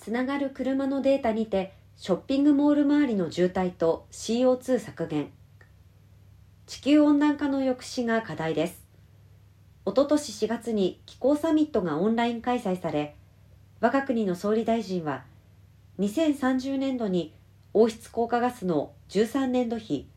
[0.00, 5.30] つながる車のデータにてショッピングモール周りの渋滞と CO2 削減。
[6.66, 8.90] 地球温暖化の抑止が課題です。
[9.84, 13.16] おととし4月に気候サミットがオンライン開催され
[13.80, 15.24] 我が国の総理大臣は
[15.98, 17.34] 2030年度に
[17.72, 20.08] 温室効果ガスの13年度比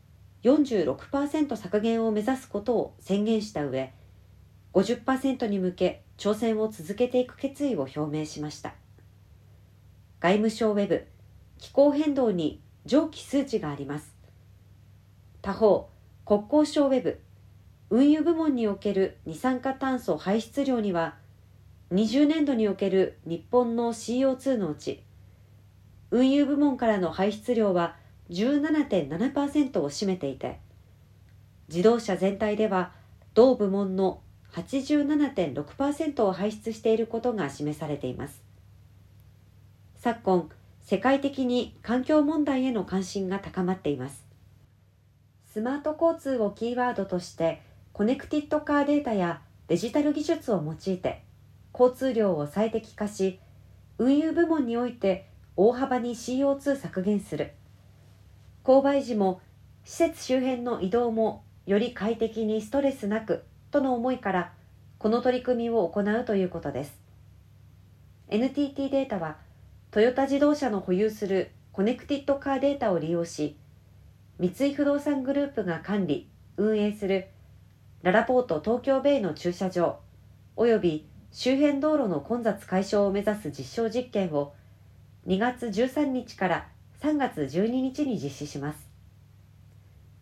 [0.44, 3.92] 46%削減を目指すことを宣言した上
[4.74, 8.74] 50%に向け挑戦を続けていく決意を表明しました。
[10.24, 11.06] 外務省ウェブ
[11.58, 14.14] 気候変動に上記数値があります。
[15.42, 15.90] 他方
[16.24, 17.20] 国交省ウェブ
[17.90, 21.16] 運輸部門における二酸化炭素排出量には
[21.92, 25.04] 20年度における日本の CO2 のうち
[26.10, 27.94] 運輸部門からの排出量は
[28.30, 30.58] 17.7%を占めていて
[31.68, 32.92] 自動車全体では
[33.34, 34.22] 同部門の
[34.54, 38.53] 87.6%を排出していることが示されています。
[40.04, 40.50] 昨今
[40.82, 44.26] 世界的に環境問題への関心が高まっています。
[45.50, 47.62] スマート交通をキーワードとして
[47.94, 51.24] コネクティッドカーデータやデジタル技術を用いて
[51.72, 53.40] 交通量を最適化し
[53.96, 57.52] 運輸部門において大幅に CO2 削減する。
[58.62, 59.40] 購買時も
[59.84, 64.52] 施設周辺の移動もより快適にストレスなくとの思いから
[64.98, 67.00] この取り組みを行うということです。
[68.28, 69.42] NTT データは
[69.94, 73.56] トヨタ自動車の保有するコネクティッドカーデータを利用し
[74.40, 77.28] 三井不動産グループが管理運営する
[78.02, 80.00] ララポート東京ベイの駐車場
[80.56, 84.52] および周辺道路の混雑解消を目指す実証実験を
[85.28, 86.68] 2月13日から
[87.00, 88.88] 3月12日に実施します。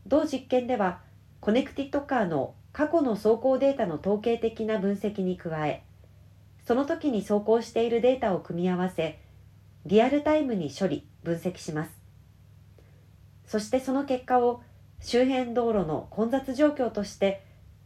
[0.06, 1.00] 同実験では
[1.40, 5.82] コネクティッドカーの過去の走行データの統計的な分析に加え
[6.66, 9.21] その時に走行しているデータを組み合わせ
[9.86, 11.90] リアルタイムに処理分析します。
[13.46, 14.62] そしてその結果を
[15.00, 17.44] 周辺道路の混雑状況として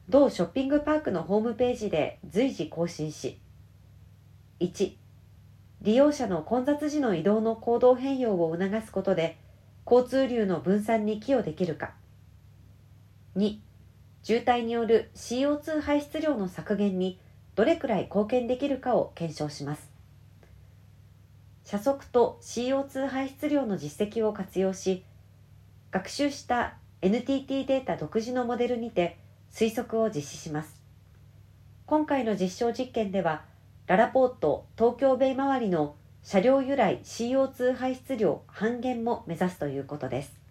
[0.08, 3.40] 同ショッピングパークのホームページで随時更新し
[4.60, 4.92] 1
[5.82, 9.38] 利用者の混雑時の移動の行動変容を促すことで
[9.90, 11.94] 交通流の分散に寄与できるか。
[13.36, 13.58] 2
[14.22, 17.20] 渋滞による CO2 排出量の削減に
[17.54, 19.95] どれくらい貢献できるかを検証します。
[21.66, 25.02] 車速と CO2 排出量の実績を活用し
[25.90, 29.18] 学習した NTT データ独自のモデルにて
[29.52, 30.80] 推測を実施します。
[31.86, 33.42] 今回の実証実験では
[33.88, 40.45] ララポート東京ベイ周りの車両由来 CO2 排出量半減も目指すということです。